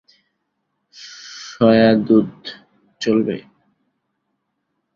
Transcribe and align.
সয়াদুধ, 0.95 2.31
চলবে? 3.01 3.37